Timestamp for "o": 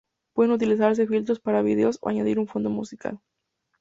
2.01-2.09